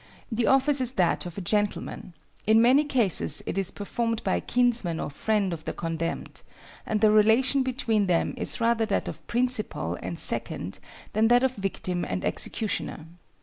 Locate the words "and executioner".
12.03-13.05